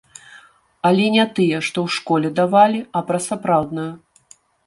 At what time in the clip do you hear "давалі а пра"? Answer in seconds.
2.41-3.19